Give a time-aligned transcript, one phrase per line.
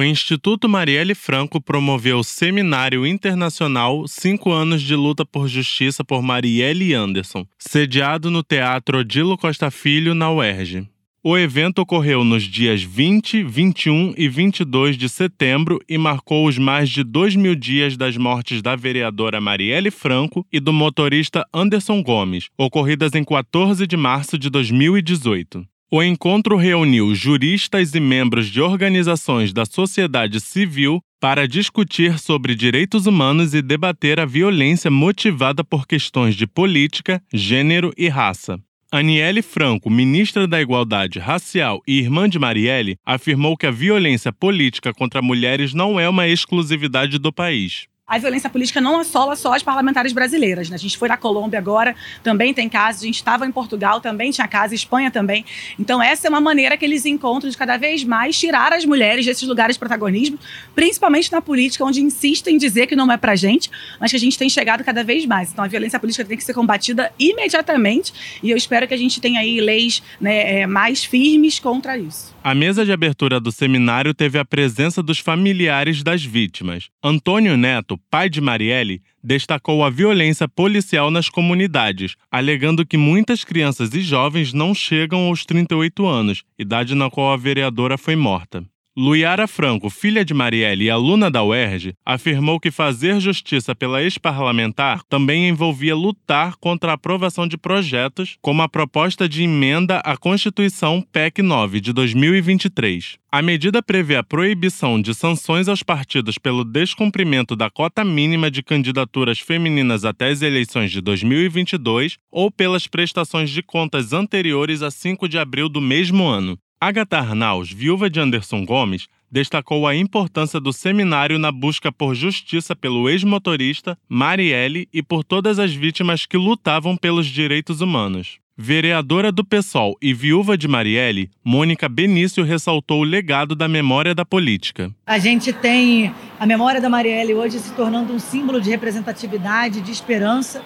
[0.00, 6.22] o Instituto Marielle Franco promoveu o Seminário Internacional Cinco Anos de Luta por Justiça por
[6.22, 10.88] Marielle Anderson, sediado no Teatro Odilo Costa Filho, na UERJ.
[11.22, 16.88] O evento ocorreu nos dias 20, 21 e 22 de setembro e marcou os mais
[16.88, 22.48] de dois mil dias das mortes da vereadora Marielle Franco e do motorista Anderson Gomes,
[22.56, 25.69] ocorridas em 14 de março de 2018.
[25.92, 33.06] O encontro reuniu juristas e membros de organizações da sociedade civil para discutir sobre direitos
[33.06, 38.56] humanos e debater a violência motivada por questões de política, gênero e raça.
[38.92, 44.94] Aniele Franco, ministra da Igualdade Racial e irmã de Marielle, afirmou que a violência política
[44.94, 49.62] contra mulheres não é uma exclusividade do país a violência política não assola só as
[49.62, 50.68] parlamentares brasileiras.
[50.68, 50.74] Né?
[50.74, 53.04] A gente foi na Colômbia agora, também tem casos.
[53.04, 55.44] A gente estava em Portugal, também tinha casos, Espanha também.
[55.78, 59.24] Então, essa é uma maneira que eles encontram de cada vez mais tirar as mulheres
[59.24, 60.36] desses lugares de protagonismo,
[60.74, 64.20] principalmente na política, onde insistem em dizer que não é pra gente, mas que a
[64.20, 65.52] gente tem chegado cada vez mais.
[65.52, 69.20] Então, a violência política tem que ser combatida imediatamente e eu espero que a gente
[69.20, 72.34] tenha aí leis né, é, mais firmes contra isso.
[72.42, 76.88] A mesa de abertura do seminário teve a presença dos familiares das vítimas.
[77.04, 83.92] Antônio Neto, pai de Marielle, destacou a violência policial nas comunidades, alegando que muitas crianças
[83.92, 88.64] e jovens não chegam aos 38 anos, idade na qual a vereadora foi morta.
[89.02, 95.02] Luiara Franco, filha de Marielle e aluna da UERJ, afirmou que fazer justiça pela ex-parlamentar
[95.08, 101.00] também envolvia lutar contra a aprovação de projetos, como a proposta de emenda à Constituição
[101.00, 103.16] PEC 9 de 2023.
[103.32, 108.62] A medida prevê a proibição de sanções aos partidos pelo descumprimento da cota mínima de
[108.62, 115.26] candidaturas femininas até as eleições de 2022 ou pelas prestações de contas anteriores a 5
[115.26, 116.58] de abril do mesmo ano.
[116.82, 122.74] Agatha Arnaus, viúva de Anderson Gomes, destacou a importância do seminário na busca por justiça
[122.74, 128.38] pelo ex-motorista, Marielle e por todas as vítimas que lutavam pelos direitos humanos.
[128.56, 134.24] Vereadora do PSOL e viúva de Marielle, Mônica Benício ressaltou o legado da memória da
[134.24, 134.90] política.
[135.06, 139.92] A gente tem a memória da Marielle hoje se tornando um símbolo de representatividade, de
[139.92, 140.62] esperança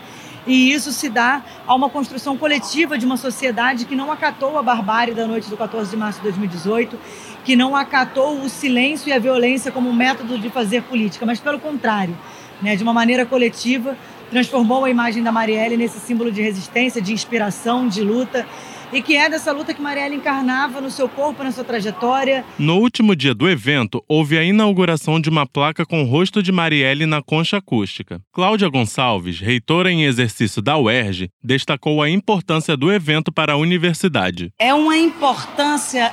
[0.46, 4.62] e isso se dá a uma construção coletiva de uma sociedade que não acatou a
[4.62, 6.98] barbárie da noite do 14 de março de 2018,
[7.44, 11.58] que não acatou o silêncio e a violência como método de fazer política, mas pelo
[11.58, 12.16] contrário,
[12.60, 13.96] né, de uma maneira coletiva,
[14.30, 18.46] transformou a imagem da Marielle nesse símbolo de resistência, de inspiração, de luta
[18.92, 22.44] e que é dessa luta que Marielle encarnava no seu corpo, na sua trajetória.
[22.58, 26.52] No último dia do evento, houve a inauguração de uma placa com o rosto de
[26.52, 28.20] Marielle na concha acústica.
[28.32, 34.52] Cláudia Gonçalves, reitora em exercício da UERJ, destacou a importância do evento para a universidade.
[34.58, 36.12] É uma importância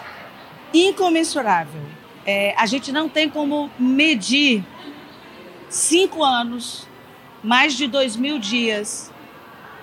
[0.74, 1.82] incomensurável.
[2.26, 4.64] É, a gente não tem como medir
[5.70, 6.88] cinco anos,
[7.44, 9.11] mais de dois mil dias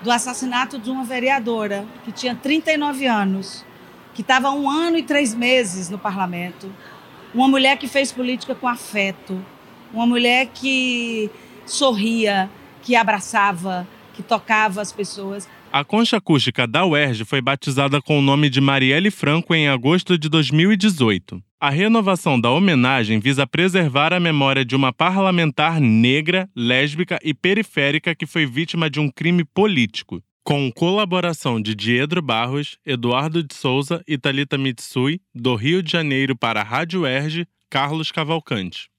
[0.01, 3.65] do assassinato de uma vereadora que tinha 39 anos,
[4.13, 6.71] que estava um ano e três meses no parlamento,
[7.33, 9.43] uma mulher que fez política com afeto,
[9.93, 11.29] uma mulher que
[11.65, 12.49] sorria,
[12.81, 15.47] que abraçava, que tocava as pessoas.
[15.71, 20.17] A concha acústica da UERJ foi batizada com o nome de Marielle Franco em agosto
[20.17, 21.41] de 2018.
[21.61, 28.15] A renovação da homenagem visa preservar a memória de uma parlamentar negra, lésbica e periférica
[28.15, 30.23] que foi vítima de um crime político.
[30.41, 36.33] Com colaboração de Diedro Barros, Eduardo de Souza e Talita Mitsui, do Rio de Janeiro
[36.33, 38.89] para a Rádio UERJ, Carlos Cavalcante.